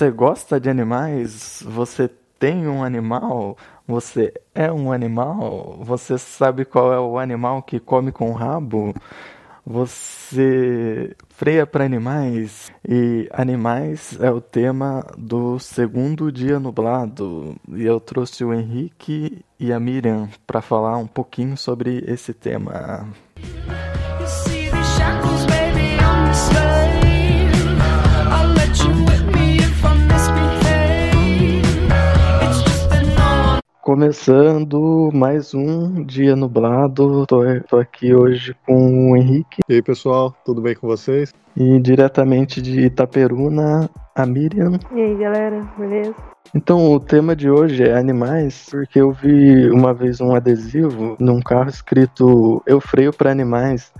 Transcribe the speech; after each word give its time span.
Você 0.00 0.10
gosta 0.10 0.60
de 0.60 0.70
animais? 0.70 1.62
Você 1.66 2.08
tem 2.38 2.68
um 2.68 2.84
animal? 2.84 3.56
Você 3.86 4.32
é 4.54 4.70
um 4.70 4.92
animal? 4.92 5.78
Você 5.82 6.16
sabe 6.16 6.64
qual 6.64 6.92
é 6.92 7.00
o 7.00 7.18
animal 7.18 7.62
que 7.62 7.80
come 7.80 8.12
com 8.12 8.30
o 8.30 8.32
rabo? 8.32 8.94
Você 9.64 11.14
freia 11.28 11.66
para 11.66 11.84
animais 11.84 12.70
e 12.86 13.28
animais 13.32 14.18
é 14.20 14.30
o 14.30 14.40
tema 14.40 15.06
do 15.16 15.58
segundo 15.58 16.32
dia 16.32 16.58
nublado. 16.58 17.56
E 17.68 17.84
eu 17.84 18.00
trouxe 18.00 18.44
o 18.44 18.52
Henrique 18.52 19.44
e 19.58 19.72
a 19.72 19.78
Miriam 19.78 20.28
para 20.46 20.60
falar 20.60 20.96
um 20.96 21.06
pouquinho 21.06 21.56
sobre 21.56 22.04
esse 22.06 22.32
tema. 22.32 23.06
Começando 33.90 35.10
mais 35.12 35.52
um 35.52 36.04
dia 36.04 36.36
nublado, 36.36 37.26
tô, 37.26 37.42
tô, 37.68 37.76
aqui 37.76 38.14
hoje 38.14 38.54
com 38.64 39.10
o 39.10 39.16
Henrique. 39.16 39.62
E 39.68 39.74
aí 39.74 39.82
pessoal, 39.82 40.32
tudo 40.44 40.62
bem 40.62 40.76
com 40.76 40.86
vocês? 40.86 41.34
E 41.56 41.80
diretamente 41.80 42.62
de 42.62 42.82
Itaperuna, 42.82 43.90
a 44.14 44.24
Miriam. 44.24 44.78
E 44.94 45.00
aí 45.00 45.16
galera, 45.16 45.68
beleza? 45.76 46.14
Então, 46.54 46.92
o 46.92 47.00
tema 47.00 47.34
de 47.34 47.50
hoje 47.50 47.82
é 47.82 47.98
animais, 47.98 48.68
porque 48.70 49.00
eu 49.00 49.10
vi 49.10 49.68
uma 49.70 49.92
vez 49.92 50.20
um 50.20 50.36
adesivo 50.36 51.16
num 51.18 51.40
carro 51.40 51.68
escrito 51.68 52.62
Eu 52.68 52.80
freio 52.80 53.12
para 53.12 53.32
animais. 53.32 53.92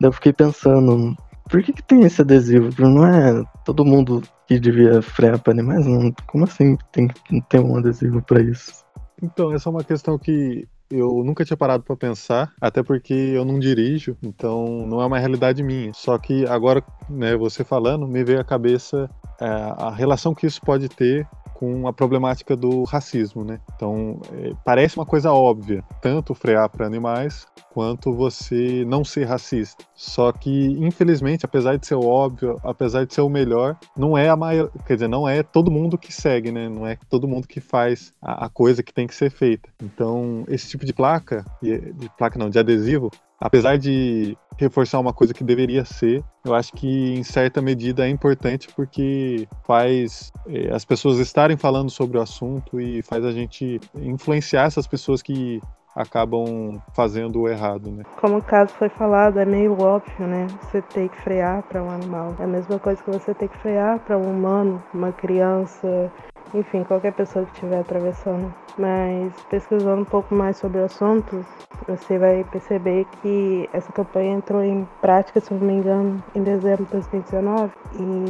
Daí 0.00 0.08
eu 0.08 0.12
fiquei 0.12 0.32
pensando, 0.32 1.16
por 1.48 1.62
que, 1.62 1.72
que 1.72 1.84
tem 1.84 2.02
esse 2.02 2.20
adesivo? 2.20 2.68
Não 2.82 3.06
é 3.06 3.44
todo 3.64 3.84
mundo 3.84 4.24
que 4.48 4.58
devia 4.58 5.00
frear 5.00 5.38
para 5.38 5.52
animais? 5.52 5.86
Não, 5.86 6.12
como 6.26 6.42
assim 6.42 6.76
tem 6.90 7.06
que 7.06 7.40
ter 7.42 7.60
um 7.60 7.76
adesivo 7.76 8.20
para 8.20 8.42
isso? 8.42 8.85
Então, 9.22 9.52
essa 9.52 9.68
é 9.68 9.72
uma 9.72 9.84
questão 9.84 10.18
que 10.18 10.68
eu 10.90 11.22
nunca 11.24 11.44
tinha 11.44 11.56
parado 11.56 11.82
para 11.82 11.96
pensar, 11.96 12.52
até 12.60 12.82
porque 12.82 13.12
eu 13.12 13.44
não 13.44 13.58
dirijo, 13.58 14.16
então 14.22 14.86
não 14.86 15.00
é 15.00 15.06
uma 15.06 15.18
realidade 15.18 15.62
minha. 15.62 15.92
Só 15.92 16.16
que 16.18 16.46
agora, 16.46 16.82
né, 17.08 17.36
você 17.36 17.64
falando, 17.64 18.06
me 18.06 18.22
veio 18.22 18.40
à 18.40 18.44
cabeça 18.44 19.10
é, 19.40 19.46
a 19.46 19.90
relação 19.90 20.34
que 20.34 20.46
isso 20.46 20.60
pode 20.62 20.88
ter 20.88 21.26
com 21.58 21.88
a 21.88 21.92
problemática 21.92 22.54
do 22.54 22.84
racismo, 22.84 23.42
né? 23.42 23.58
Então, 23.74 24.20
é, 24.34 24.52
parece 24.62 24.96
uma 24.96 25.06
coisa 25.06 25.32
óbvia, 25.32 25.82
tanto 26.02 26.34
frear 26.34 26.68
para 26.68 26.86
animais 26.86 27.46
quanto 27.72 28.12
você 28.12 28.84
não 28.86 29.02
ser 29.02 29.24
racista. 29.24 29.82
Só 29.94 30.32
que, 30.32 30.66
infelizmente, 30.78 31.46
apesar 31.46 31.76
de 31.76 31.86
ser 31.86 31.94
óbvio, 31.94 32.60
apesar 32.62 33.06
de 33.06 33.14
ser 33.14 33.22
o 33.22 33.28
melhor, 33.28 33.74
não 33.96 34.18
é 34.18 34.28
a 34.28 34.36
maior, 34.36 34.70
quer 34.86 34.94
dizer, 34.94 35.08
não 35.08 35.26
é 35.26 35.42
todo 35.42 35.70
mundo 35.70 35.96
que 35.96 36.12
segue, 36.12 36.52
né? 36.52 36.68
Não 36.68 36.86
é 36.86 36.98
todo 37.08 37.28
mundo 37.28 37.48
que 37.48 37.60
faz 37.60 38.12
a, 38.20 38.46
a 38.46 38.48
coisa 38.50 38.82
que 38.82 38.92
tem 38.92 39.06
que 39.06 39.14
ser 39.14 39.30
feita. 39.30 39.70
Então, 39.82 40.44
esse 40.48 40.68
tipo 40.68 40.84
de 40.84 40.92
placa, 40.92 41.42
de 41.62 42.10
placa 42.18 42.38
não, 42.38 42.50
de 42.50 42.58
adesivo, 42.58 43.10
apesar 43.40 43.76
de 43.76 44.36
reforçar 44.58 44.98
uma 44.98 45.12
coisa 45.12 45.34
que 45.34 45.44
deveria 45.44 45.84
ser, 45.84 46.24
eu 46.44 46.54
acho 46.54 46.72
que 46.72 47.14
em 47.14 47.22
certa 47.22 47.60
medida 47.60 48.06
é 48.06 48.10
importante 48.10 48.68
porque 48.74 49.46
faz 49.66 50.32
eh, 50.48 50.72
as 50.72 50.84
pessoas 50.84 51.18
estarem 51.18 51.56
falando 51.56 51.90
sobre 51.90 52.16
o 52.16 52.22
assunto 52.22 52.80
e 52.80 53.02
faz 53.02 53.24
a 53.24 53.32
gente 53.32 53.78
influenciar 53.94 54.64
essas 54.64 54.86
pessoas 54.86 55.20
que 55.20 55.60
acabam 55.96 56.78
fazendo 56.92 57.40
o 57.40 57.48
errado, 57.48 57.90
né? 57.90 58.04
Como 58.20 58.36
o 58.36 58.42
caso 58.42 58.72
foi 58.74 58.90
falado, 58.90 59.40
é 59.40 59.46
meio 59.46 59.80
óbvio, 59.80 60.26
né? 60.26 60.46
Você 60.62 60.82
tem 60.82 61.08
que 61.08 61.16
frear 61.22 61.62
para 61.62 61.82
um 61.82 61.90
animal. 61.90 62.34
É 62.38 62.44
a 62.44 62.46
mesma 62.46 62.78
coisa 62.78 63.02
que 63.02 63.10
você 63.10 63.32
tem 63.32 63.48
que 63.48 63.56
frear 63.58 63.98
para 64.00 64.18
um 64.18 64.30
humano, 64.30 64.82
uma 64.92 65.10
criança, 65.10 66.12
enfim, 66.54 66.84
qualquer 66.84 67.14
pessoa 67.14 67.46
que 67.46 67.52
estiver 67.52 67.80
atravessando. 67.80 68.52
Mas 68.76 69.32
pesquisando 69.48 70.02
um 70.02 70.04
pouco 70.04 70.34
mais 70.34 70.58
sobre 70.58 70.80
o 70.80 70.84
assunto, 70.84 71.44
você 71.88 72.18
vai 72.18 72.44
perceber 72.44 73.06
que 73.22 73.68
essa 73.72 73.90
campanha 73.90 74.36
entrou 74.36 74.62
em 74.62 74.86
prática, 75.00 75.40
se 75.40 75.54
não 75.54 75.60
me 75.60 75.72
engano, 75.72 76.22
em 76.34 76.42
dezembro 76.42 76.84
de 76.84 76.90
2019 76.92 77.72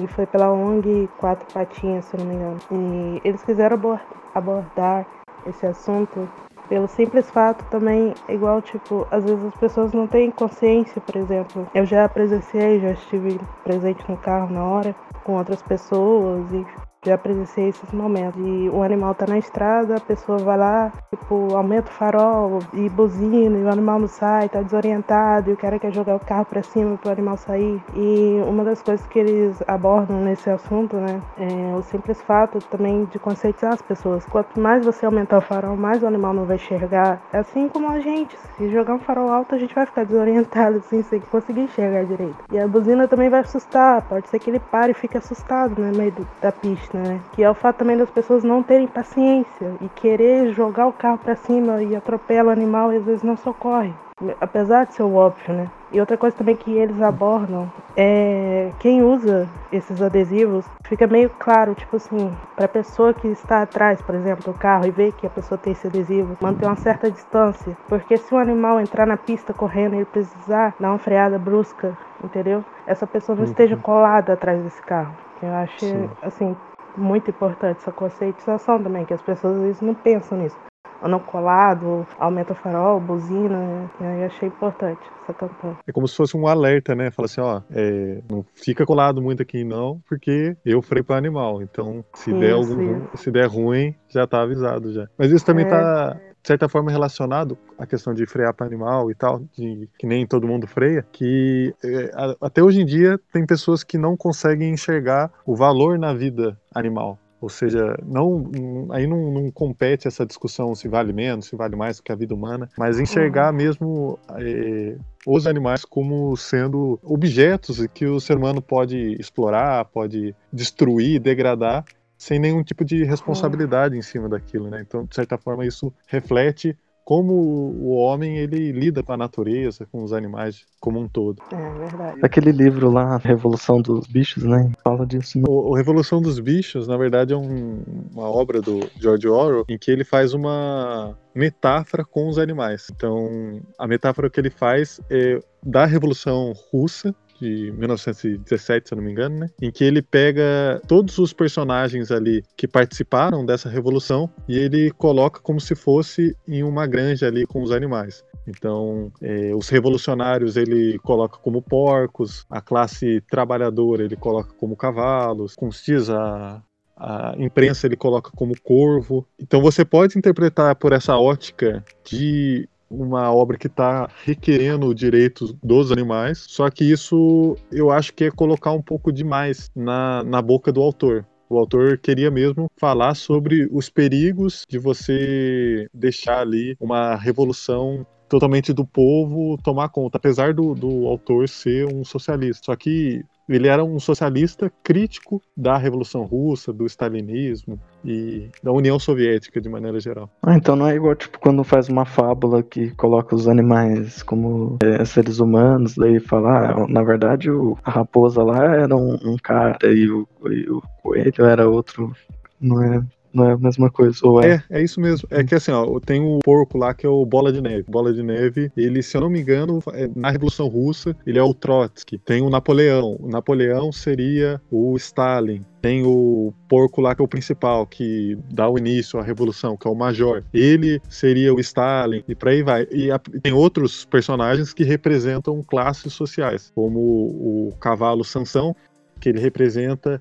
e 0.03 0.07
foi 0.09 0.25
pela 0.27 0.53
ONG 0.53 1.09
Quatro 1.19 1.53
Patinhas, 1.53 2.05
se 2.05 2.17
não 2.17 2.27
me 2.27 2.35
engano. 2.37 2.59
E 2.71 3.21
eles 3.25 3.43
quiseram 3.43 3.99
abordar 4.35 5.05
esse 5.47 5.67
assunto 5.67 6.29
pelo 6.69 6.89
simples 6.89 7.31
fato 7.31 7.65
também, 7.71 8.15
igual, 8.29 8.61
tipo, 8.63 9.07
às 9.11 9.25
vezes 9.25 9.45
as 9.45 9.55
pessoas 9.55 9.93
não 9.93 10.07
têm 10.07 10.31
consciência, 10.31 11.01
por 11.01 11.17
exemplo. 11.17 11.67
Eu 11.75 11.85
já 11.85 12.09
presenciei, 12.09 12.81
já 12.81 12.93
estive 12.93 13.39
presente 13.65 14.09
no 14.09 14.17
carro 14.17 14.53
na 14.53 14.65
hora 14.65 14.95
com 15.25 15.37
outras 15.37 15.63
pessoas 15.63 16.53
e 16.53 16.86
já 17.07 17.17
presenciei 17.17 17.69
esses 17.69 17.91
momentos. 17.93 18.41
E 18.45 18.69
o 18.69 18.83
animal 18.83 19.15
tá 19.15 19.27
na 19.27 19.39
estrada, 19.39 19.97
a 19.97 20.01
pessoa 20.01 20.39
vai 20.39 20.59
lá, 20.59 20.93
tipo, 21.11 21.55
aumenta 21.55 21.91
o 21.91 21.95
farol 21.95 22.59
e 22.73 22.89
buzina, 22.89 23.59
e 23.59 23.63
o 23.63 23.71
animal 23.71 24.01
não 24.01 24.09
sai, 24.09 24.49
tá 24.49 24.61
desorientado, 24.61 25.51
e 25.51 25.53
o 25.53 25.57
cara 25.57 25.79
quer 25.79 25.93
jogar 25.93 26.17
o 26.17 26.21
carro 26.21 26.45
para 26.45 26.63
cima 26.63 26.97
para 26.97 27.11
o 27.11 27.13
animal 27.13 27.37
sair. 27.37 27.81
E 27.95 28.43
uma 28.47 28.65
das 28.65 28.83
coisas 28.83 29.07
que 29.07 29.19
eles 29.19 29.63
abordam 29.67 30.21
nesse 30.21 30.51
assunto, 30.51 30.97
né, 30.97 31.21
é 31.39 31.77
o 31.77 31.83
simples 31.83 32.21
fato 32.23 32.59
também 32.69 33.05
de 33.05 33.19
conscientizar 33.19 33.73
as 33.73 33.83
pessoas. 33.83 34.25
Quanto 34.27 34.61
mais 34.61 34.85
você 34.85 35.07
aumentar 35.07 35.39
o 35.39 35.41
farol, 35.41 35.77
mais 35.77 36.03
o 36.03 36.07
animal 36.07 36.35
não 36.35 36.45
vai 36.45 36.57
enxergar. 36.57 37.21
É 37.33 37.39
assim 37.39 37.69
como 37.69 37.91
a 37.91 38.01
gente, 38.01 38.37
se 38.57 38.69
jogar 38.71 38.95
um 38.95 38.99
farol 38.99 39.31
alto, 39.31 39.55
a 39.55 39.59
gente 39.59 39.75
vai 39.75 39.87
ficar 39.87 40.05
desorientado, 40.05 40.79
assim, 40.79 41.03
sem 41.03 41.21
conseguir 41.21 41.61
enxergar 41.61 42.05
direito. 42.05 42.37
E 42.51 42.59
a 42.59 42.67
buzina 42.67 43.07
também 43.07 43.29
vai 43.29 43.41
assustar, 43.41 44.03
pode 44.03 44.29
ser 44.29 44.39
que 44.39 44.51
ele 44.51 44.59
pare 44.59 44.93
e 44.93 44.95
fique 44.95 45.17
assustado 45.17 45.81
né, 45.81 45.91
no 45.91 45.99
meio 45.99 46.15
da 46.41 46.51
pista 46.51 46.96
né? 46.97 47.21
Que 47.33 47.43
é 47.43 47.51
o 47.51 47.55
fato 47.55 47.77
também 47.77 47.97
das 47.97 48.11
pessoas 48.11 48.45
não 48.45 48.63
terem 48.63 48.87
paciência 48.87 49.75
e 49.81 49.89
querer 49.89 50.53
jogar 50.53 50.87
o 50.87 50.93
carro 50.93 51.19
para 51.19 51.37
cima 51.37 51.83
e 51.83 51.95
atropela 51.95 52.49
o 52.49 52.53
animal 52.53 52.93
e 52.93 52.97
às 52.97 53.05
vezes 53.05 53.23
não 53.23 53.37
socorre. 53.37 53.93
Apesar 54.41 54.87
de 54.87 54.95
ser 54.95 55.03
óbvio, 55.03 55.53
né? 55.53 55.71
E 55.93 56.01
outra 56.01 56.17
coisa 56.17 56.35
também 56.35 56.57
que 56.57 56.73
eles 56.73 57.01
abordam 57.03 57.71
é 57.97 58.71
quem 58.81 59.03
usa 59.03 59.47
esses 59.71 60.01
adesivos 60.01 60.65
fica 60.85 61.07
meio 61.07 61.31
claro, 61.39 61.75
tipo 61.75 61.97
assim, 61.97 62.33
para 62.55 62.67
pessoa 62.67 63.13
que 63.13 63.29
está 63.29 63.63
atrás, 63.63 64.01
por 64.01 64.15
exemplo, 64.15 64.53
do 64.53 64.59
carro 64.59 64.87
e 64.87 64.91
vê 64.91 65.13
que 65.13 65.27
a 65.27 65.31
pessoa 65.31 65.59
tem 65.59 65.75
esse 65.75 65.87
adesivo, 65.87 66.37
manter 66.41 66.65
uma 66.65 66.77
certa 66.77 67.11
distância, 67.11 67.77
porque 67.89 68.17
se 68.17 68.35
um 68.35 68.39
animal 68.39 68.81
entrar 68.81 69.07
na 69.07 69.17
pista 69.17 69.53
correndo 69.53 69.95
e 69.95 69.99
ele 69.99 70.05
precisar 70.07 70.75
dar 70.81 70.89
uma 70.89 70.99
freada 70.99 71.39
brusca, 71.39 71.97
entendeu? 72.25 72.65
Essa 72.87 73.07
pessoa 73.07 73.37
não 73.37 73.45
uhum. 73.45 73.51
esteja 73.51 73.77
colada 73.77 74.33
atrás 74.33 74.63
desse 74.63 74.81
carro. 74.83 75.15
Eu 75.43 75.53
acho, 75.55 75.79
Sim. 75.81 76.11
assim, 76.23 76.57
muito 76.97 77.31
importante 77.31 77.79
essa 77.79 77.93
conscientização 77.93 78.83
também, 78.83 79.05
que 79.05 79.15
as 79.15 79.23
pessoas 79.23 79.57
às 79.57 79.63
vezes 79.63 79.81
não 79.81 79.95
pensam 79.95 80.39
nisso. 80.39 80.57
Andam 81.03 81.21
colado, 81.21 82.07
aumenta 82.19 82.53
o 82.53 82.57
farol, 82.57 82.99
buzina, 82.99 83.89
né? 84.01 84.23
eu 84.23 84.27
achei 84.27 84.49
importante 84.49 85.01
essa 85.23 85.35
campanha. 85.35 85.77
É 85.87 85.93
como 85.93 86.09
se 86.09 86.17
fosse 86.17 86.37
um 86.37 86.47
alerta, 86.47 86.95
né? 86.95 87.11
Fala 87.11 87.27
assim, 87.27 87.41
ó, 87.41 87.61
é, 87.71 88.23
não 88.31 88.45
fica 88.55 88.87
colado 88.87 89.21
muito 89.21 89.43
aqui 89.43 89.63
não, 89.63 90.01
porque 90.09 90.57
eu 90.65 90.81
freio 90.81 91.05
para 91.05 91.17
animal. 91.17 91.61
Então, 91.61 92.03
se 92.15 92.31
isso, 92.31 92.41
der 92.41 92.53
algum, 92.53 92.97
isso. 92.97 93.25
se 93.25 93.31
der 93.31 93.47
ruim, 93.47 93.95
já 94.09 94.27
tá 94.27 94.43
avisado 94.43 94.91
já. 94.93 95.07
Mas 95.19 95.31
isso 95.31 95.45
também 95.45 95.67
é... 95.67 95.69
tá 95.69 96.17
de 96.47 96.49
certa 96.49 96.69
forma 96.69 96.93
relacionado 96.93 97.59
à 97.77 97.85
questão 97.85 98.15
de 98.15 98.25
frear 98.25 98.55
para 98.55 98.65
animal 98.65 99.11
e 99.11 99.17
tal, 99.17 99.43
de, 99.59 99.89
que 99.99 100.07
nem 100.07 100.25
todo 100.25 100.47
mundo 100.47 100.65
freia, 100.65 101.05
que 101.11 101.75
é, 101.85 102.13
até 102.41 102.63
hoje 102.63 102.81
em 102.83 102.87
dia 102.87 103.19
tem 103.33 103.45
pessoas 103.45 103.83
que 103.83 103.99
não 103.99 104.17
conseguem 104.17 104.71
enxergar 104.73 105.29
o 105.45 105.57
valor 105.57 105.99
na 105.99 106.15
vida 106.15 106.57
animal. 106.73 107.19
Ou 107.41 107.49
seja, 107.49 107.99
não, 108.05 108.49
aí 108.93 109.09
não, 109.09 109.33
não, 109.33 109.51
compete 109.51 110.07
essa 110.07 110.25
discussão 110.25 110.73
se 110.77 110.87
vale 110.87 111.13
menos, 111.13 111.47
se 111.47 111.57
vale 111.57 111.75
mais 111.75 111.97
do 111.97 112.05
que 112.05 112.13
a 112.13 112.17
vida 112.17 112.33
humana, 112.33 112.69
mas 112.79 113.01
enxergar 113.01 113.51
uhum. 113.51 113.57
mesmo 113.57 114.19
é, 114.39 114.97
os 115.27 115.49
animais 115.49 115.85
como 115.85 116.37
sendo 116.37 116.99
objetos 117.03 117.85
que 117.89 118.07
o 118.07 118.21
ser 118.21 118.37
humano 118.37 118.63
pode 118.63 119.17
explorar, 119.21 119.85
pode 119.87 120.33
destruir, 120.53 121.19
degradar, 121.19 121.85
sem 122.17 122.39
nenhum 122.39 122.63
tipo 122.63 122.85
de 122.85 123.05
responsabilidade 123.05 123.97
em 123.97 124.03
cima 124.03 124.29
daquilo, 124.29 124.69
né? 124.71 124.83
Então, 124.87 125.05
de 125.05 125.15
certa 125.15 125.37
forma, 125.37 125.67
isso 125.67 125.93
reflete 126.07 126.77
como 127.07 127.33
o 127.35 127.95
homem 127.95 128.37
ele 128.37 128.73
lida 128.73 129.01
com 129.01 129.13
a 129.13 129.17
natureza, 129.17 129.87
com 129.93 130.03
os 130.03 130.13
animais 130.13 130.67
como 130.81 130.99
um 130.99 131.09
todo. 131.09 131.41
É 131.53 131.79
verdade. 131.79 132.19
Aquele 132.21 132.51
livro 132.51 132.91
lá, 132.91 133.17
Revolução 133.19 133.81
dos 133.81 134.09
Bichos, 134.09 134.43
né? 134.43 134.73
Fala 134.83 135.07
disso. 135.07 135.39
Né? 135.39 135.45
O, 135.47 135.71
o 135.71 135.75
Revolução 135.77 136.21
dos 136.21 136.41
Bichos, 136.41 136.89
na 136.89 136.97
verdade, 136.97 137.33
é 137.33 137.37
um, 137.37 137.81
uma 138.13 138.29
obra 138.29 138.61
do 138.61 138.91
George 139.01 139.29
Orwell 139.29 139.65
em 139.69 139.79
que 139.79 139.89
ele 139.89 140.03
faz 140.03 140.35
uma 140.35 141.17
metáfora 141.33 142.05
com 142.05 142.29
os 142.29 142.39
animais. 142.39 142.89
Então, 142.93 143.61
a 143.79 143.87
metáfora 143.87 144.29
que 144.29 144.41
ele 144.41 144.51
faz 144.51 145.01
é 145.09 145.39
da 145.63 145.87
Revolução 145.87 146.53
Russa, 146.73 147.15
de 147.41 147.73
1917, 147.73 148.89
se 148.89 148.95
eu 148.95 148.97
não 148.97 149.05
me 149.05 149.13
engano, 149.13 149.39
né? 149.39 149.51
Em 149.61 149.71
que 149.71 149.85
ele 149.85 150.03
pega 150.03 150.81
todos 150.87 151.19
os 151.19 151.33
personagens 151.33 152.11
ali 152.11 152.43
que 152.57 152.67
participaram 152.67 153.45
dessa 153.45 153.69
revolução 153.69 154.31
e 154.49 154.59
ele 154.59 154.91
coloca 154.93 155.41
como 155.41 155.61
se 155.61 155.75
fosse 155.75 156.37
em 156.47 156.63
uma 156.63 156.87
granja 156.87 157.27
ali 157.27 157.47
com 157.47 157.63
os 157.63 157.71
animais. 157.71 158.25
Então, 158.47 159.13
é, 159.21 159.55
os 159.55 159.69
revolucionários 159.69 160.57
ele 160.57 160.99
coloca 161.01 161.37
como 161.39 161.61
porcos, 161.61 162.47
a 162.49 162.61
classe 162.61 163.21
trabalhadora 163.29 164.05
ele 164.05 164.17
coloca 164.17 164.53
como 164.55 164.77
cavalos, 164.77 165.57
dias 165.85 166.09
a, 166.09 166.63
a 166.97 167.35
imprensa 167.39 167.87
ele 167.87 167.97
coloca 167.97 168.31
como 168.31 168.55
corvo. 168.63 169.27
Então 169.39 169.61
você 169.61 169.85
pode 169.85 170.19
interpretar 170.19 170.75
por 170.77 170.93
essa 170.93 171.17
ótica 171.17 171.85
de 172.05 172.69
uma 172.91 173.33
obra 173.33 173.59
que 173.59 173.67
está 173.67 174.09
requerendo 174.25 174.95
direitos 174.95 175.53
dos 175.63 175.91
animais, 175.91 176.45
só 176.49 176.71
que 176.71 176.85
isso 176.85 177.57
eu 177.71 177.91
acho 177.91 178.13
que 178.13 178.25
é 178.25 178.31
colocar 178.31 178.73
um 178.73 178.83
pouco 178.83 179.13
demais 179.13 179.71
na, 179.75 180.23
na 180.25 180.41
boca 180.41 180.73
do 180.73 180.81
autor. 180.81 181.27
O 181.49 181.59
autor 181.59 181.99
queria 181.99 182.31
mesmo 182.31 182.69
falar 182.77 183.15
sobre 183.15 183.69
os 183.71 183.89
perigos 183.89 184.65
de 184.69 184.79
você 184.79 185.89
deixar 185.95 186.41
ali 186.41 186.77
uma 186.81 187.15
revolução 187.15 188.05
totalmente 188.29 188.73
do 188.73 188.85
povo 188.85 189.57
tomar 189.63 189.89
conta, 189.89 190.19
apesar 190.19 190.53
do, 190.53 190.75
do 190.75 191.07
autor 191.07 191.49
ser 191.49 191.87
um 191.87 192.05
socialista. 192.05 192.67
Só 192.67 192.77
que 192.77 193.25
ele 193.49 193.69
era 193.69 193.85
um 193.85 193.99
socialista 193.99 194.71
crítico 194.83 195.43
da 195.57 195.77
Revolução 195.77 196.25
Russa, 196.25 196.73
do 196.73 196.87
stalinismo 196.87 197.79
e 198.05 198.49
da 198.63 198.73
União 198.73 198.99
Soviética 198.99 199.61
de 199.61 199.69
maneira 199.69 200.01
geral. 200.01 200.31
Ah, 200.43 200.57
então 200.57 200.77
não 200.77 200.89
é 200.89 200.97
igual 200.97 201.15
tipo 201.15 201.39
quando 201.39 201.63
faz 201.65 201.89
uma 201.89 202.05
fábula 202.05 202.63
que 202.63 202.91
coloca 202.93 203.35
os 203.35 203.49
animais 203.49 204.23
como 204.23 204.79
é, 204.83 205.05
seres 205.05 205.39
humanos, 205.39 205.95
daí 205.97 206.21
fala, 206.21 206.71
ah, 206.71 206.87
na 206.89 207.03
verdade 207.03 207.51
o, 207.51 207.77
a 207.85 207.91
raposa 207.91 208.43
lá 208.43 208.77
era 208.77 208.97
um, 208.97 209.15
um 209.25 209.37
cara 209.37 209.79
e 209.85 210.09
o, 210.11 210.27
e 210.47 210.69
o 210.71 210.83
coelho 211.03 211.45
era 211.45 211.69
outro. 211.69 212.13
Não 212.61 212.83
é 212.83 213.05
não 213.37 213.51
é 213.51 213.53
a 213.53 213.59
mesma 213.59 213.91
coisa, 213.91 214.19
ou 214.23 214.43
é? 214.43 214.65
É, 214.71 214.79
é 214.79 214.83
isso 214.83 215.01
mesmo. 215.01 215.29
É 215.31 215.45
que 215.45 215.55
assim, 215.55 215.71
ó, 215.71 216.01
tem 216.01 216.23
o 216.23 216.39
porco 216.41 216.79
lá 216.79 216.95
que 216.95 217.07
é 217.07 217.09
o 217.09 217.25
Bola 217.25 217.53
de 217.53 217.61
Neve. 217.61 217.85
Bola 217.89 218.13
de 218.13 218.23
Neve, 218.23 218.73
ele, 218.77 219.03
se 219.03 219.17
eu 219.17 219.21
não 219.21 219.31
me 219.31 219.41
engano, 219.41 219.83
é, 219.93 220.09
na 220.17 220.31
Revolução 220.31 220.67
Russa, 220.67 221.15
ele 221.27 221.39
é 221.39 221.43
o 221.43 221.53
Trotsky. 221.53 222.19
Tem 222.19 222.43
o 222.43 222.49
Napoleão. 222.49 223.17
O 223.21 223.29
Napoleão 223.29 223.93
seria 223.93 224.61
o 224.71 224.97
Stalin. 224.97 225.65
Tem 225.83 226.05
o 226.05 226.53
porco 226.69 227.01
lá 227.01 227.15
que 227.15 227.21
é 227.21 227.25
o 227.25 227.29
principal, 227.29 227.87
que 227.87 228.37
dá 228.53 228.69
o 228.69 228.79
início 228.79 229.21
à 229.21 229.23
revolução, 229.23 229.77
que 229.77 229.87
é 229.87 229.91
o 229.91 229.95
Major. 229.95 230.43
Ele 230.53 231.01
seria 231.09 231.55
o 231.55 231.61
Stalin, 231.61 232.25
e 232.27 232.35
por 232.35 232.49
aí 232.49 232.63
vai. 232.63 232.89
E 232.91 233.11
a, 233.11 233.19
tem 233.19 233.53
outros 233.53 234.05
personagens 234.05 234.73
que 234.73 234.83
representam 234.83 235.63
classes 235.63 236.13
sociais, 236.13 236.73
como 236.75 236.99
o, 236.99 237.69
o 237.69 237.77
cavalo 237.77 238.25
Sansão, 238.25 238.75
que 239.21 239.29
ele 239.29 239.39
representa 239.39 240.21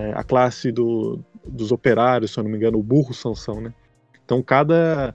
é, 0.00 0.12
a 0.14 0.22
classe 0.22 0.70
do, 0.70 1.18
dos 1.46 1.72
operários, 1.72 2.32
se 2.32 2.38
eu 2.38 2.44
não 2.44 2.50
me 2.50 2.56
engano, 2.56 2.78
o 2.78 2.82
burro 2.82 3.12
Sansão, 3.12 3.60
né? 3.60 3.72
Então 4.24 4.42
cada 4.42 5.14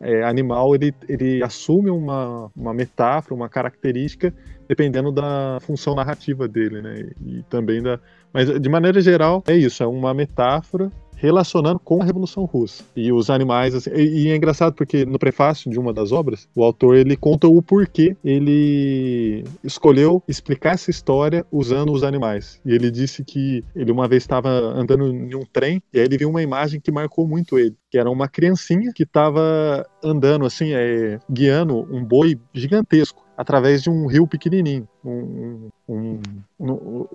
é, 0.00 0.22
animal 0.22 0.74
ele, 0.74 0.94
ele 1.08 1.42
assume 1.42 1.90
uma, 1.90 2.50
uma 2.56 2.72
metáfora, 2.72 3.34
uma 3.34 3.48
característica, 3.48 4.32
dependendo 4.68 5.10
da 5.10 5.58
função 5.60 5.94
narrativa 5.94 6.46
dele, 6.46 6.80
né? 6.80 7.10
E, 7.20 7.38
e 7.38 7.42
também 7.44 7.82
da. 7.82 7.98
Mas 8.32 8.48
de 8.60 8.68
maneira 8.68 9.00
geral 9.00 9.42
é 9.46 9.56
isso, 9.56 9.82
é 9.82 9.86
uma 9.86 10.14
metáfora 10.14 10.90
relacionando 11.18 11.78
com 11.78 12.00
a 12.00 12.04
Revolução 12.04 12.44
Russa. 12.44 12.84
E 12.96 13.12
os 13.12 13.28
animais, 13.28 13.74
assim, 13.74 13.90
e, 13.90 14.24
e, 14.24 14.28
é 14.30 14.36
engraçado 14.36 14.74
porque 14.74 15.04
no 15.04 15.18
prefácio 15.18 15.70
de 15.70 15.78
uma 15.78 15.92
das 15.92 16.12
obras, 16.12 16.48
o 16.54 16.64
autor 16.64 16.96
ele 16.96 17.16
conta 17.16 17.48
o 17.48 17.60
porquê 17.60 18.16
ele 18.24 19.44
escolheu 19.62 20.22
explicar 20.28 20.74
essa 20.74 20.90
história 20.90 21.44
usando 21.50 21.92
os 21.92 22.02
animais. 22.02 22.60
E 22.64 22.72
ele 22.72 22.90
disse 22.90 23.24
que 23.24 23.64
ele 23.74 23.90
uma 23.90 24.08
vez 24.08 24.22
estava 24.22 24.48
andando 24.48 25.08
em 25.08 25.34
um 25.34 25.44
trem 25.52 25.82
e 25.92 25.98
aí 25.98 26.04
ele 26.04 26.18
viu 26.18 26.30
uma 26.30 26.42
imagem 26.42 26.80
que 26.80 26.90
marcou 26.90 27.26
muito 27.26 27.58
ele, 27.58 27.76
que 27.90 27.98
era 27.98 28.10
uma 28.10 28.28
criancinha 28.28 28.92
que 28.94 29.02
estava 29.02 29.86
andando 30.02 30.44
assim, 30.44 30.72
é, 30.74 31.18
guiando 31.30 31.78
um 31.94 32.04
boi 32.04 32.38
gigantesco 32.52 33.26
através 33.36 33.82
de 33.82 33.88
um 33.88 34.06
rio 34.06 34.26
pequenininho, 34.26 34.86
um, 35.04 35.70
um, 35.88 36.20
um, 36.58 37.06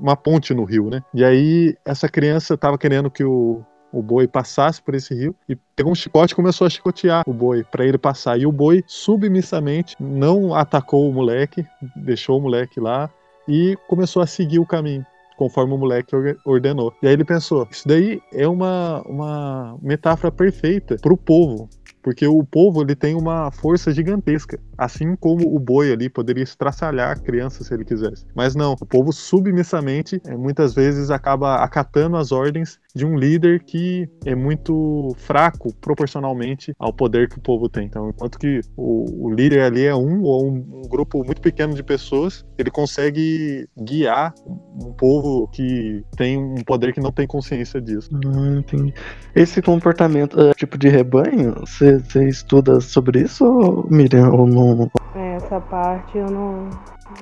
uma 0.00 0.16
ponte 0.16 0.54
no 0.54 0.64
rio, 0.64 0.88
né? 0.90 1.02
E 1.14 1.24
aí 1.24 1.76
essa 1.84 2.08
criança 2.08 2.54
estava 2.54 2.78
querendo 2.78 3.10
que 3.10 3.22
o, 3.22 3.62
o 3.92 4.02
boi 4.02 4.26
passasse 4.26 4.82
por 4.82 4.94
esse 4.94 5.14
rio 5.14 5.34
e 5.48 5.54
pegou 5.76 5.92
um 5.92 5.94
chicote 5.94 6.32
e 6.32 6.36
começou 6.36 6.66
a 6.66 6.70
chicotear 6.70 7.22
o 7.26 7.32
boi 7.32 7.62
para 7.64 7.84
ele 7.84 7.98
passar. 7.98 8.38
E 8.40 8.46
o 8.46 8.52
boi 8.52 8.82
submissamente 8.86 9.94
não 10.00 10.54
atacou 10.54 11.08
o 11.08 11.12
moleque, 11.12 11.66
deixou 11.94 12.38
o 12.38 12.42
moleque 12.42 12.80
lá 12.80 13.10
e 13.46 13.76
começou 13.86 14.22
a 14.22 14.26
seguir 14.26 14.58
o 14.58 14.66
caminho 14.66 15.04
conforme 15.38 15.72
o 15.72 15.78
moleque 15.78 16.14
ordenou. 16.44 16.92
E 17.00 17.06
aí 17.06 17.12
ele 17.14 17.24
pensou: 17.24 17.66
isso 17.70 17.86
daí 17.86 18.20
é 18.32 18.46
uma, 18.46 19.00
uma 19.06 19.78
metáfora 19.80 20.30
perfeita 20.30 20.96
para 21.00 21.12
o 21.12 21.16
povo, 21.16 21.70
porque 22.02 22.26
o 22.26 22.44
povo 22.44 22.82
ele 22.82 22.96
tem 22.96 23.14
uma 23.14 23.50
força 23.52 23.92
gigantesca, 23.92 24.58
assim 24.78 25.16
como 25.16 25.54
o 25.54 25.58
boi 25.58 25.92
ali 25.92 26.08
poderia 26.08 26.44
estraçalhar 26.44 27.10
a 27.10 27.16
criança 27.16 27.64
se 27.64 27.74
ele 27.74 27.84
quisesse. 27.84 28.24
Mas 28.34 28.54
não, 28.54 28.74
o 28.80 28.86
povo 28.86 29.12
submissamente 29.12 30.22
é, 30.24 30.36
muitas 30.36 30.74
vezes 30.74 31.10
acaba 31.10 31.56
acatando 31.56 32.16
as 32.16 32.30
ordens 32.30 32.78
de 32.94 33.04
um 33.04 33.16
líder 33.16 33.64
que 33.64 34.08
é 34.24 34.34
muito 34.34 35.14
fraco 35.18 35.74
proporcionalmente 35.80 36.72
ao 36.78 36.92
poder 36.92 37.28
que 37.28 37.38
o 37.38 37.40
povo 37.40 37.68
tem. 37.68 37.86
Então, 37.86 38.08
enquanto 38.08 38.38
que 38.38 38.60
o, 38.76 39.26
o 39.26 39.34
líder 39.34 39.62
ali 39.62 39.84
é 39.84 39.94
um 39.94 40.22
ou 40.22 40.46
um, 40.46 40.56
um, 40.56 40.88
grupo 40.88 41.24
muito 41.24 41.40
pequeno 41.40 41.74
de 41.74 41.82
pessoas, 41.82 42.44
ele 42.56 42.70
consegue 42.70 43.68
guiar 43.76 44.32
um 44.46 44.92
povo 44.92 45.48
que 45.48 46.04
tem 46.16 46.38
um 46.38 46.62
poder 46.64 46.92
que 46.92 47.00
não 47.00 47.10
tem 47.10 47.26
consciência 47.26 47.80
disso. 47.80 48.10
Ah, 48.14 48.58
entendi. 48.58 48.94
Esse 49.34 49.60
comportamento, 49.60 50.40
é, 50.40 50.54
tipo 50.54 50.78
de 50.78 50.88
rebanho, 50.88 51.54
você 51.60 52.28
estuda 52.28 52.80
sobre 52.80 53.22
isso, 53.22 53.86
Miriam, 53.90 54.30
ou 54.30 54.46
não? 54.46 54.67
É, 55.14 55.34
essa 55.36 55.60
parte 55.60 56.18
eu 56.18 56.30
não, 56.30 56.68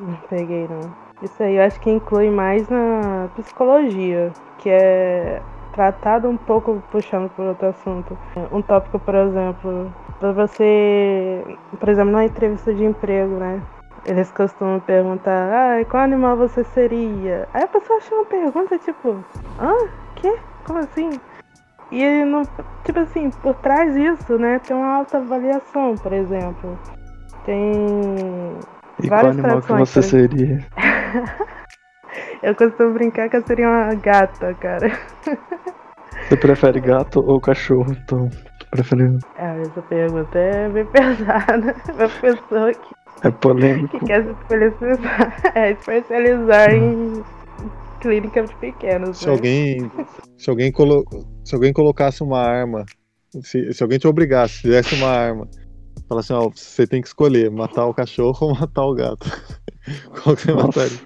não 0.00 0.16
peguei, 0.28 0.66
não. 0.68 0.90
Isso 1.22 1.42
aí 1.42 1.56
eu 1.56 1.64
acho 1.64 1.80
que 1.80 1.90
inclui 1.90 2.30
mais 2.30 2.68
na 2.68 3.28
psicologia, 3.34 4.32
que 4.58 4.68
é 4.68 5.40
tratado 5.72 6.28
um 6.28 6.36
pouco 6.36 6.82
puxando 6.90 7.30
por 7.30 7.46
outro 7.46 7.68
assunto. 7.68 8.16
Um 8.52 8.62
tópico, 8.62 8.98
por 8.98 9.14
exemplo, 9.14 9.92
para 10.18 10.32
você, 10.32 11.44
por 11.78 11.88
exemplo, 11.88 12.12
na 12.12 12.24
entrevista 12.24 12.74
de 12.74 12.84
emprego, 12.84 13.36
né? 13.36 13.62
Eles 14.04 14.30
costumam 14.30 14.78
perguntar, 14.80 15.50
ah, 15.52 15.84
qual 15.84 16.02
animal 16.02 16.36
você 16.36 16.62
seria? 16.64 17.48
Aí 17.52 17.62
a 17.62 17.68
pessoa 17.68 17.98
acha 17.98 18.14
uma 18.14 18.24
pergunta 18.24 18.78
tipo, 18.78 19.16
hã? 19.58 19.72
Que? 20.16 20.38
Como 20.64 20.78
assim? 20.78 21.20
E 21.90 22.24
não, 22.24 22.42
tipo 22.84 22.98
assim, 22.98 23.30
por 23.30 23.54
trás 23.54 23.94
disso, 23.94 24.38
né, 24.38 24.58
tem 24.58 24.76
uma 24.76 24.96
alta 24.96 25.18
avaliação, 25.18 25.94
por 25.96 26.12
exemplo. 26.12 26.76
Tem 27.46 27.72
e 29.02 29.08
várias 29.08 29.36
qual 29.36 29.52
animal 29.52 29.62
que 29.62 29.72
você 29.72 30.02
seria? 30.02 30.66
Eu 32.42 32.54
costumo 32.54 32.92
brincar 32.92 33.28
que 33.28 33.36
eu 33.36 33.46
seria 33.46 33.68
uma 33.68 33.94
gata, 33.94 34.54
cara. 34.54 34.98
Você 36.28 36.36
prefere 36.36 36.80
gato 36.80 37.20
ou 37.20 37.40
cachorro, 37.40 37.92
então? 37.92 38.30
Prefere... 38.70 39.18
Ah, 39.36 39.56
essa 39.58 39.82
pergunta 39.82 40.38
é 40.38 40.68
bem 40.68 40.84
pesada. 40.92 41.74
Uma 41.94 42.08
pessoa 42.08 42.72
que, 42.72 42.94
é 43.22 43.30
polêmico. 43.30 43.98
que 43.98 44.06
quer 44.06 44.22
se 44.22 44.30
especializar, 44.30 45.36
é, 45.54 45.70
especializar 45.72 46.74
em 46.74 47.24
clínica 48.00 48.42
de 48.42 48.54
pequenos. 48.56 49.18
Se 49.18 49.26
né? 49.26 49.32
alguém, 49.32 49.90
se 50.36 50.50
alguém, 50.50 50.70
colo, 50.70 51.04
se 51.44 51.54
alguém 51.54 51.72
colocasse 51.72 52.22
uma 52.22 52.40
arma, 52.40 52.84
se, 53.42 53.72
se 53.72 53.82
alguém 53.82 53.98
te 53.98 54.06
obrigasse, 54.06 54.60
se 54.60 54.68
desse 54.68 54.94
uma 54.96 55.08
arma, 55.08 55.48
fala 56.08 56.20
assim, 56.20 56.32
ó, 56.32 56.48
você 56.48 56.86
tem 56.86 57.00
que 57.00 57.08
escolher 57.08 57.50
matar 57.50 57.86
o 57.86 57.94
cachorro 57.94 58.48
ou 58.48 58.54
matar 58.54 58.84
o 58.84 58.94
gato. 58.94 59.26
Qual 60.22 60.36
que 60.36 60.42
você 60.42 60.52
mataria? 60.52 60.98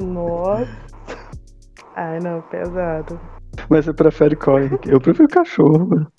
Nossa. 0.00 0.86
Ai, 1.94 2.20
não, 2.20 2.42
pesado. 2.42 3.18
Mas 3.70 3.86
você 3.86 3.92
prefere 3.92 4.36
qual? 4.36 4.58
Eu 4.86 5.00
prefiro 5.00 5.28
cachorro, 5.28 5.88
mano. 5.88 6.12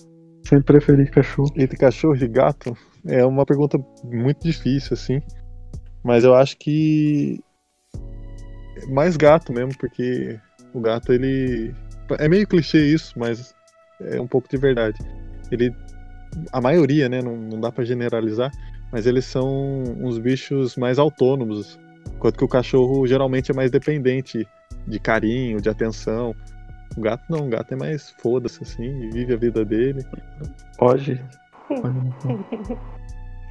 Sempre 0.44 0.64
preferi 0.64 1.08
cachorro. 1.10 1.52
Entre 1.56 1.76
cachorro 1.76 2.16
e 2.16 2.28
gato? 2.28 2.76
É 3.06 3.24
uma 3.24 3.46
pergunta 3.46 3.78
muito 4.04 4.40
difícil, 4.42 4.94
assim. 4.94 5.20
Mas 6.04 6.24
eu 6.24 6.34
acho 6.34 6.56
que. 6.58 7.40
Mais 8.88 9.16
gato 9.16 9.52
mesmo, 9.52 9.76
porque 9.78 10.38
o 10.74 10.80
gato, 10.80 11.12
ele. 11.12 11.74
É 12.18 12.28
meio 12.28 12.46
clichê 12.46 12.86
isso, 12.86 13.18
mas 13.18 13.54
é 14.00 14.20
um 14.20 14.26
pouco 14.26 14.48
de 14.48 14.56
verdade. 14.56 14.98
Ele. 15.50 15.72
A 16.52 16.60
maioria, 16.60 17.08
né? 17.08 17.20
Não, 17.22 17.36
não 17.36 17.60
dá 17.60 17.70
para 17.70 17.84
generalizar, 17.84 18.50
mas 18.92 19.06
eles 19.06 19.24
são 19.24 19.82
uns 19.98 20.18
bichos 20.18 20.76
mais 20.76 20.98
autônomos 20.98 21.78
Enquanto 22.18 22.38
que 22.38 22.44
o 22.44 22.48
cachorro 22.48 23.06
geralmente 23.06 23.52
é 23.52 23.54
mais 23.54 23.70
dependente 23.70 24.46
de 24.86 24.98
carinho, 24.98 25.60
de 25.60 25.68
atenção. 25.68 26.34
O 26.96 27.00
gato 27.00 27.22
não, 27.28 27.46
o 27.46 27.48
gato 27.48 27.72
é 27.74 27.76
mais 27.76 28.10
foda-se 28.18 28.62
assim, 28.62 29.10
vive 29.10 29.34
a 29.34 29.36
vida 29.36 29.64
dele. 29.64 30.04
Pode. 30.78 31.22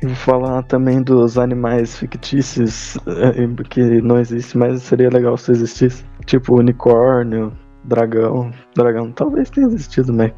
E 0.01 0.05
vou 0.05 0.15
falar 0.15 0.63
também 0.63 1.01
dos 1.01 1.37
animais 1.37 1.97
fictícios 1.97 2.97
eh, 3.07 3.63
que 3.69 4.01
não 4.01 4.19
existem, 4.19 4.59
mas 4.59 4.83
seria 4.83 5.09
legal 5.09 5.37
se 5.37 5.51
existisse. 5.51 6.03
Tipo 6.25 6.59
unicórnio, 6.59 7.57
dragão. 7.85 8.51
Dragão 8.75 9.11
talvez 9.11 9.49
tenha 9.49 9.67
existido, 9.67 10.13
mas 10.13 10.33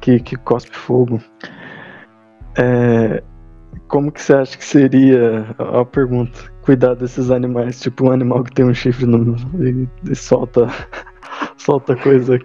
que, 0.00 0.20
que 0.20 0.36
cospe 0.36 0.76
fogo. 0.76 1.20
É, 2.56 3.22
como 3.88 4.10
que 4.10 4.22
você 4.22 4.34
acha 4.34 4.56
que 4.56 4.64
seria 4.64 5.46
a 5.58 5.84
pergunta? 5.84 6.38
Cuidar 6.62 6.94
desses 6.94 7.30
animais, 7.30 7.80
tipo 7.80 8.06
um 8.06 8.12
animal 8.12 8.44
que 8.44 8.52
tem 8.52 8.64
um 8.64 8.74
chifre 8.74 9.06
no, 9.06 9.36
e, 9.60 9.88
e 10.10 10.14
solta, 10.14 10.66
solta 11.56 11.96
coisa 11.96 12.38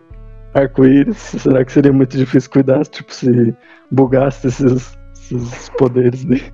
arco-íris. 0.53 1.17
Será 1.17 1.63
que 1.63 1.71
seria 1.71 1.93
muito 1.93 2.17
difícil 2.17 2.49
cuidar? 2.49 2.85
Tipo, 2.85 3.13
se 3.13 3.55
bugasse 3.91 4.47
esses, 4.47 4.97
esses 5.13 5.69
poderes 5.69 6.25
dele. 6.25 6.53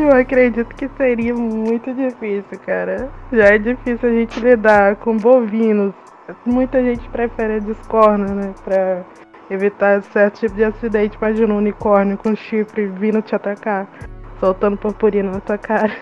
Eu 0.00 0.12
acredito 0.12 0.74
que 0.74 0.88
seria 0.96 1.34
muito 1.34 1.92
difícil, 1.94 2.58
cara. 2.64 3.08
Já 3.32 3.44
é 3.54 3.58
difícil 3.58 4.08
a 4.08 4.12
gente 4.12 4.40
lidar 4.40 4.96
com 4.96 5.16
bovinos. 5.16 5.94
Muita 6.44 6.82
gente 6.82 7.08
prefere 7.10 7.54
a 7.54 7.58
discorna, 7.60 8.26
né? 8.34 8.54
Pra 8.64 9.04
evitar 9.50 10.02
certo 10.02 10.40
tipo 10.40 10.54
de 10.54 10.64
acidente. 10.64 11.16
Imagina 11.16 11.54
um 11.54 11.58
unicórnio 11.58 12.16
com 12.16 12.34
chifre 12.34 12.86
vindo 12.86 13.22
te 13.22 13.34
atacar, 13.34 13.88
soltando 14.40 14.76
purpurina 14.76 15.30
na 15.30 15.40
tua 15.40 15.58
cara. 15.58 15.96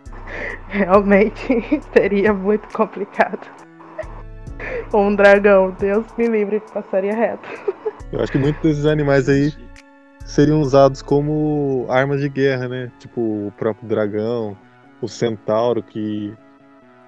Realmente 0.68 1.80
seria 1.92 2.32
muito 2.32 2.66
complicado. 2.72 3.46
Ou 4.92 5.02
um 5.02 5.14
dragão, 5.14 5.74
Deus 5.78 6.06
me 6.16 6.28
livre, 6.28 6.62
passaria 6.72 7.14
reto. 7.14 7.48
Eu 8.12 8.20
acho 8.20 8.32
que 8.32 8.38
muitos 8.38 8.62
desses 8.62 8.86
animais 8.86 9.28
aí 9.28 9.52
seriam 10.24 10.60
usados 10.60 11.02
como 11.02 11.86
armas 11.88 12.20
de 12.20 12.28
guerra, 12.28 12.68
né? 12.68 12.92
Tipo 12.98 13.20
o 13.20 13.52
próprio 13.56 13.88
dragão, 13.88 14.56
o 15.00 15.08
centauro 15.08 15.82
que 15.82 16.32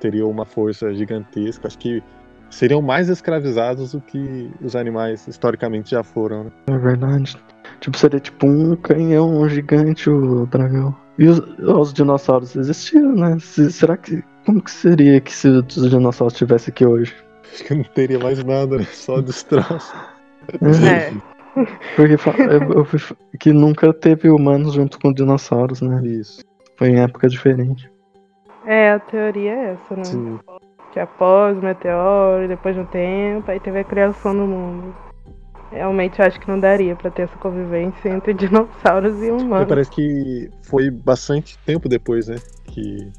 teria 0.00 0.26
uma 0.26 0.44
força 0.44 0.92
gigantesca. 0.94 1.68
Acho 1.68 1.78
que 1.78 2.02
seriam 2.50 2.80
mais 2.82 3.08
escravizados 3.08 3.92
do 3.92 4.00
que 4.00 4.50
os 4.62 4.74
animais 4.76 5.26
historicamente 5.26 5.90
já 5.90 6.02
foram. 6.02 6.44
Né? 6.44 6.50
É 6.68 6.78
verdade. 6.78 7.36
Tipo, 7.80 7.96
seria 7.96 8.18
tipo 8.20 8.46
um 8.46 8.74
canhão 8.76 9.48
gigante 9.48 10.08
o 10.10 10.46
dragão. 10.46 10.94
E 11.18 11.26
os, 11.26 11.38
os 11.58 11.92
dinossauros 11.92 12.54
existiram, 12.56 13.14
né? 13.14 13.36
Se, 13.40 13.70
será 13.72 13.96
que. 13.96 14.22
Como 14.46 14.62
que 14.62 14.70
seria 14.70 15.20
que 15.20 15.32
se 15.32 15.48
os 15.48 15.90
dinossauros 15.90 16.32
estivessem 16.34 16.72
aqui 16.72 16.86
hoje? 16.86 17.14
Acho 17.52 17.64
que 17.64 17.74
não 17.74 17.84
teria 17.84 18.18
mais 18.18 18.42
nada, 18.44 18.78
né? 18.78 18.84
Só 18.84 19.20
destroço. 19.22 19.94
É. 20.62 21.12
Porque 21.96 22.14
eu, 22.14 22.72
eu 22.78 22.84
fui- 22.84 23.16
que 23.38 23.52
nunca 23.52 23.92
teve 23.92 24.30
humanos 24.30 24.74
junto 24.74 24.98
com 25.00 25.12
dinossauros, 25.12 25.80
né? 25.82 26.00
Isso. 26.06 26.40
Foi 26.76 26.88
em 26.88 27.00
época 27.00 27.28
diferente. 27.28 27.90
É, 28.64 28.92
a 28.92 28.98
teoria 29.00 29.50
é 29.52 29.64
essa, 29.72 29.96
né? 29.96 30.04
Sim. 30.04 30.38
Que 30.92 31.00
após 31.00 31.57
o 31.57 31.61
meteoro, 31.61 32.45
e 32.45 32.49
depois 32.49 32.75
de 32.75 32.80
um 32.80 32.87
tempo, 32.87 33.50
aí 33.50 33.61
teve 33.61 33.80
a 33.80 33.85
criação 33.85 34.35
do 34.35 34.47
mundo. 34.47 34.95
Realmente 35.71 36.18
eu 36.18 36.25
acho 36.25 36.40
que 36.40 36.49
não 36.49 36.59
daria 36.59 36.97
pra 36.97 37.11
ter 37.11 37.23
essa 37.23 37.37
convivência 37.37 38.09
entre 38.09 38.33
dinossauros 38.35 39.23
e 39.23 39.30
humanos. 39.30 39.68
parece 39.68 39.90
que 39.90 40.50
foi 40.62 40.90
bastante 40.90 41.59
tempo 41.59 41.88
depois, 41.88 42.28
né? 42.28 42.37
Que 42.64 43.11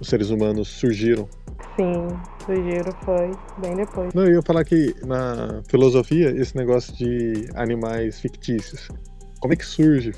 os 0.00 0.08
seres 0.08 0.30
humanos 0.30 0.68
surgiram. 0.68 1.28
Sim, 1.76 2.08
giro 2.48 2.92
foi 3.04 3.30
bem 3.58 3.76
depois. 3.76 4.12
Não, 4.14 4.24
eu 4.24 4.34
ia 4.34 4.42
falar 4.42 4.64
que 4.64 4.94
na 5.04 5.62
filosofia, 5.68 6.30
esse 6.30 6.56
negócio 6.56 6.94
de 6.94 7.48
animais 7.54 8.18
fictícios, 8.18 8.88
como 9.40 9.52
é 9.52 9.56
que 9.56 9.64
surge? 9.64 10.12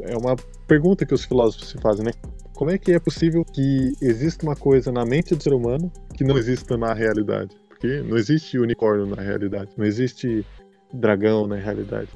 É 0.00 0.16
uma 0.16 0.36
pergunta 0.66 1.04
que 1.04 1.14
os 1.14 1.24
filósofos 1.24 1.68
se 1.68 1.78
fazem, 1.78 2.04
né? 2.06 2.12
Como 2.54 2.70
é 2.70 2.78
que 2.78 2.92
é 2.92 2.98
possível 2.98 3.44
que 3.44 3.92
exista 4.00 4.44
uma 4.46 4.54
coisa 4.54 4.92
na 4.92 5.04
mente 5.04 5.34
do 5.34 5.42
ser 5.42 5.52
humano 5.52 5.90
que 6.14 6.22
não 6.24 6.36
exista 6.38 6.76
na 6.76 6.92
realidade? 6.92 7.56
Porque 7.68 8.00
não 8.02 8.16
existe 8.16 8.58
unicórnio 8.58 9.06
na 9.06 9.20
realidade, 9.20 9.70
não 9.76 9.84
existe 9.84 10.44
dragão 10.92 11.46
na 11.46 11.56
realidade, 11.56 12.08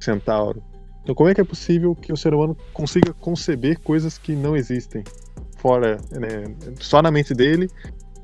centauro. 0.00 0.62
Então, 1.02 1.14
como 1.14 1.28
é 1.30 1.34
que 1.34 1.40
é 1.40 1.44
possível 1.44 1.94
que 1.94 2.12
o 2.12 2.16
ser 2.16 2.34
humano 2.34 2.56
consiga 2.72 3.12
conceber 3.14 3.78
coisas 3.80 4.18
que 4.18 4.36
não 4.36 4.54
existem 4.56 5.02
fora, 5.56 5.96
né, 6.12 6.44
só 6.78 7.00
na 7.02 7.10
mente 7.10 7.32
dele 7.34 7.68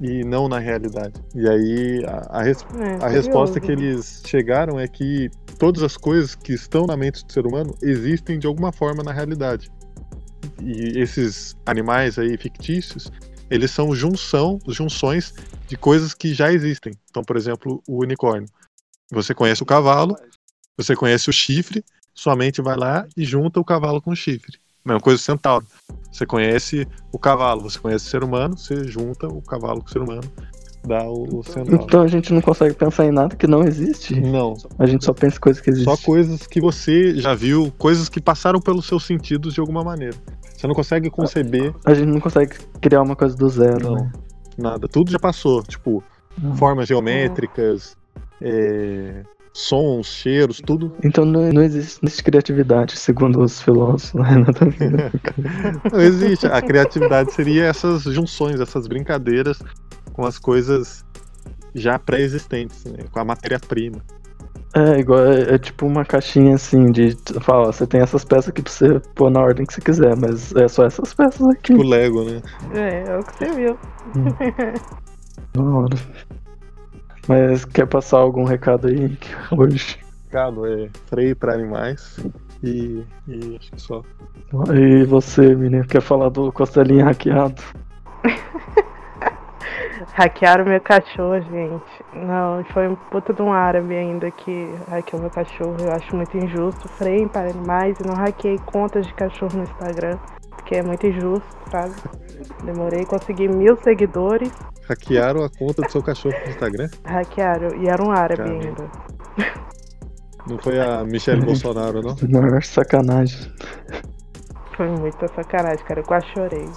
e 0.00 0.22
não 0.22 0.48
na 0.48 0.58
realidade? 0.58 1.14
E 1.34 1.48
aí 1.48 2.04
a, 2.06 2.38
a 2.38 2.42
res- 2.42 2.64
É, 2.78 3.04
a 3.04 3.08
resposta 3.08 3.58
que 3.58 3.72
eles 3.72 4.22
chegaram 4.26 4.78
é 4.78 4.86
que 4.86 5.30
todas 5.58 5.82
as 5.82 5.96
coisas 5.96 6.34
que 6.34 6.52
estão 6.52 6.86
na 6.86 6.96
mente 6.96 7.24
do 7.24 7.32
ser 7.32 7.46
humano 7.46 7.74
existem 7.82 8.38
de 8.38 8.46
alguma 8.46 8.70
forma 8.70 9.02
na 9.02 9.12
realidade. 9.12 9.70
E 10.62 10.98
esses 10.98 11.56
animais 11.66 12.18
aí 12.18 12.36
fictícios, 12.36 13.10
eles 13.50 13.70
são 13.70 13.94
junção, 13.94 14.58
junções 14.68 15.34
de 15.66 15.76
coisas 15.76 16.14
que 16.14 16.34
já 16.34 16.52
existem. 16.52 16.92
Então, 17.10 17.22
por 17.22 17.36
exemplo, 17.36 17.82
o 17.86 18.02
unicórnio. 18.02 18.48
Você 19.10 19.34
conhece 19.34 19.62
o 19.62 19.66
cavalo, 19.66 20.16
você 20.76 20.96
conhece 20.96 21.28
o 21.28 21.32
chifre, 21.32 21.84
sua 22.14 22.34
mente 22.34 22.62
vai 22.62 22.76
lá 22.76 23.06
e 23.16 23.24
junta 23.24 23.60
o 23.60 23.64
cavalo 23.64 24.00
com 24.00 24.10
o 24.10 24.16
chifre. 24.16 24.58
Mesma 24.84 25.00
coisa 25.00 25.20
o 25.20 25.24
centauro. 25.24 25.66
Você 26.12 26.26
conhece 26.26 26.86
o 27.10 27.18
cavalo, 27.18 27.62
você 27.62 27.78
conhece 27.78 28.06
o 28.06 28.10
ser 28.10 28.22
humano, 28.22 28.56
você 28.56 28.84
junta 28.84 29.26
o 29.26 29.40
cavalo 29.42 29.80
com 29.80 29.88
o 29.88 29.90
ser 29.90 30.00
humano, 30.00 30.30
dá 30.86 31.02
o, 31.04 31.38
o 31.38 31.42
centauro. 31.42 31.82
Então 31.84 32.02
a 32.02 32.06
gente 32.06 32.32
não 32.32 32.40
consegue 32.40 32.74
pensar 32.74 33.06
em 33.06 33.10
nada 33.10 33.34
que 33.34 33.46
não 33.46 33.64
existe. 33.64 34.18
Não, 34.20 34.54
A 34.78 34.86
gente 34.86 35.04
só 35.04 35.12
pensa 35.12 35.36
em 35.36 35.40
coisas 35.40 35.62
que 35.62 35.70
existem. 35.70 35.96
Só 35.96 36.02
coisas 36.02 36.46
que 36.46 36.60
você 36.60 37.14
já 37.16 37.34
viu, 37.34 37.72
coisas 37.78 38.08
que 38.08 38.20
passaram 38.20 38.60
pelos 38.60 38.86
seus 38.86 39.04
sentidos 39.04 39.54
de 39.54 39.60
alguma 39.60 39.82
maneira. 39.82 40.16
Você 40.56 40.66
não 40.66 40.74
consegue 40.74 41.10
conceber 41.10 41.74
A 41.84 41.92
gente 41.92 42.06
não 42.08 42.20
consegue 42.20 42.56
criar 42.80 43.02
uma 43.02 43.16
coisa 43.16 43.36
do 43.36 43.48
zero, 43.48 43.80
Não. 43.80 43.94
né? 43.96 44.12
nada. 44.56 44.88
Tudo 44.88 45.10
já 45.10 45.18
passou. 45.18 45.62
Tipo, 45.62 46.02
Não. 46.40 46.54
formas 46.56 46.86
geométricas, 46.88 47.96
é, 48.40 49.22
sons, 49.54 50.08
cheiros, 50.08 50.60
tudo. 50.64 50.92
Então 51.02 51.24
não, 51.24 51.52
não 51.52 51.62
existe, 51.62 52.02
não 52.02 52.08
existe 52.08 52.24
criatividade, 52.24 52.98
segundo 52.98 53.40
os 53.40 53.62
filósofos. 53.62 54.12
Não 54.14 54.26
é 54.26 54.36
nada 54.36 54.58
a 54.60 54.68
ver. 54.68 55.12
Não 55.92 56.00
existe. 56.00 56.46
A 56.46 56.60
criatividade 56.60 57.32
seria 57.32 57.64
essas 57.64 58.02
junções, 58.02 58.60
essas 58.60 58.86
brincadeiras 58.88 59.62
com 60.14 60.24
as 60.24 60.38
coisas 60.38 61.04
já 61.74 61.98
pré-existentes, 61.98 62.84
né? 62.84 63.04
com 63.12 63.20
a 63.20 63.24
matéria-prima. 63.24 64.00
É, 64.76 64.98
igual, 64.98 65.24
é, 65.26 65.54
é 65.54 65.58
tipo 65.58 65.86
uma 65.86 66.04
caixinha 66.04 66.56
assim 66.56 66.90
de. 66.90 67.16
Fala, 67.40 67.68
ó, 67.68 67.72
você 67.72 67.86
tem 67.86 68.00
essas 68.00 68.24
peças 68.24 68.48
aqui 68.48 68.60
pra 68.60 68.72
você 68.72 69.00
pôr 69.14 69.30
na 69.30 69.40
ordem 69.40 69.64
que 69.64 69.72
você 69.72 69.80
quiser, 69.80 70.16
mas 70.16 70.54
é 70.56 70.66
só 70.66 70.84
essas 70.84 71.14
peças 71.14 71.46
aqui. 71.48 71.74
O 71.74 71.82
Lego, 71.82 72.24
né? 72.24 72.42
É, 72.72 73.04
é 73.08 73.18
o 73.18 73.22
que 73.22 73.38
você 73.38 73.52
viu. 73.52 73.78
Da 75.52 75.62
hora. 75.62 75.96
Mas 77.28 77.64
quer 77.64 77.86
passar 77.86 78.18
algum 78.18 78.42
recado 78.42 78.88
aí 78.88 79.16
hoje? 79.56 79.98
Recado 80.24 80.66
é 80.66 80.88
freio 81.06 81.36
para 81.36 81.54
animais 81.54 82.18
e, 82.62 83.04
e 83.28 83.56
acho 83.56 83.70
que 83.70 83.80
só. 83.80 84.02
E 84.74 85.04
você, 85.04 85.54
menino, 85.54 85.86
quer 85.86 86.02
falar 86.02 86.28
do 86.30 86.50
costelinha 86.50 87.04
hackeado? 87.04 87.62
Hackearam 90.16 90.64
meu 90.64 90.80
cachorro, 90.80 91.40
gente. 91.40 92.04
Não, 92.14 92.64
foi 92.72 92.86
um 92.86 92.94
puta 92.94 93.32
de 93.32 93.42
um 93.42 93.52
árabe 93.52 93.96
ainda 93.96 94.30
que 94.30 94.72
hackeou 94.88 95.20
meu 95.20 95.30
cachorro. 95.30 95.76
Eu 95.80 95.90
acho 95.90 96.14
muito 96.14 96.36
injusto. 96.38 96.88
Freiem 96.88 97.26
para 97.26 97.50
animais 97.50 97.98
e 97.98 98.06
não 98.06 98.14
hackeei 98.14 98.58
contas 98.58 99.04
de 99.08 99.14
cachorro 99.14 99.56
no 99.56 99.64
Instagram. 99.64 100.16
Porque 100.50 100.76
é 100.76 100.82
muito 100.84 101.04
injusto, 101.04 101.48
sabe? 101.68 101.94
Demorei, 102.62 103.04
consegui 103.04 103.48
mil 103.48 103.76
seguidores. 103.82 104.52
Hackearam 104.88 105.42
a 105.42 105.50
conta 105.50 105.82
do 105.82 105.90
seu 105.90 106.00
cachorro 106.00 106.36
no 106.44 106.50
Instagram? 106.50 106.88
Hackearam. 107.04 107.74
E 107.82 107.88
era 107.88 108.00
um 108.00 108.12
árabe 108.12 108.36
Caramba. 108.36 108.64
ainda. 108.64 108.90
Não 110.46 110.58
foi 110.58 110.78
a 110.78 111.02
Michelle 111.02 111.42
Bolsonaro, 111.44 112.00
não? 112.00 112.14
Maior 112.30 112.62
sacanagem. 112.62 113.52
Foi 114.76 114.86
muita 114.86 115.26
sacanagem, 115.26 115.84
cara. 115.84 116.00
Eu 116.00 116.04
quase 116.04 116.26
chorei. 116.28 116.68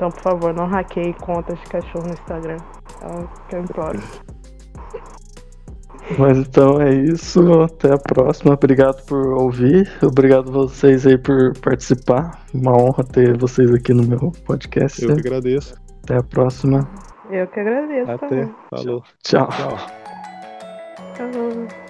Então, 0.00 0.10
por 0.10 0.22
favor, 0.22 0.54
não 0.54 0.64
hackeie 0.64 1.12
contas 1.12 1.60
de 1.60 1.66
cachorro 1.66 2.06
no 2.06 2.14
Instagram. 2.14 2.56
É 3.02 3.06
o 3.06 3.28
que 3.46 3.54
eu 3.54 3.60
imploro. 3.60 4.00
Mas 6.18 6.38
então 6.38 6.80
é 6.80 6.90
isso. 6.90 7.60
Até 7.60 7.92
a 7.92 7.98
próxima. 7.98 8.54
Obrigado 8.54 9.04
por 9.04 9.34
ouvir. 9.34 9.92
Obrigado 10.02 10.50
vocês 10.50 11.06
aí 11.06 11.18
por 11.18 11.52
participar. 11.58 12.46
Uma 12.54 12.72
honra 12.72 13.04
ter 13.04 13.36
vocês 13.36 13.70
aqui 13.74 13.92
no 13.92 14.04
meu 14.04 14.32
podcast. 14.46 15.04
Eu 15.04 15.16
que 15.16 15.20
agradeço. 15.20 15.74
Até 16.02 16.16
a 16.16 16.22
próxima. 16.22 16.88
Eu 17.30 17.46
que 17.48 17.60
agradeço 17.60 18.10
Até. 18.10 18.26
também. 18.26 18.54
Falou. 18.70 19.02
Tchau. 19.22 19.48
Tchau. 19.50 19.78
Falou. 21.14 21.89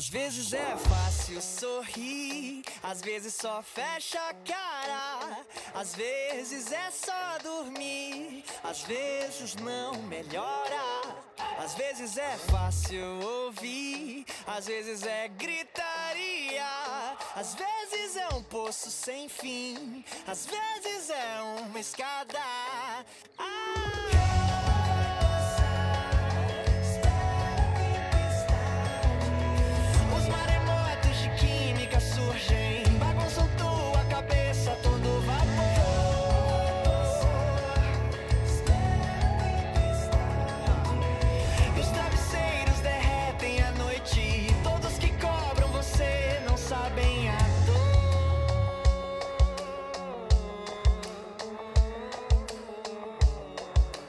Às 0.00 0.08
vezes 0.08 0.54
é 0.54 0.76
fácil 0.78 1.42
sorrir, 1.42 2.62
às 2.82 3.02
vezes 3.02 3.34
só 3.34 3.62
fecha 3.62 4.18
a 4.18 4.32
cara, 4.32 5.44
às 5.74 5.94
vezes 5.94 6.72
é 6.72 6.90
só 6.90 7.36
dormir, 7.42 8.42
às 8.64 8.80
vezes 8.84 9.56
não 9.56 10.00
melhora, 10.04 10.80
Às 11.58 11.74
vezes 11.74 12.16
é 12.16 12.38
fácil 12.50 13.04
ouvir, 13.22 14.24
às 14.46 14.66
vezes 14.66 15.02
é 15.02 15.28
gritaria, 15.28 16.64
às 17.36 17.54
vezes 17.54 18.16
é 18.16 18.28
um 18.28 18.42
poço 18.42 18.90
sem 18.90 19.28
fim, 19.28 20.02
às 20.26 20.46
vezes 20.46 21.10
é 21.10 21.42
uma 21.42 21.78
escada 21.78 22.40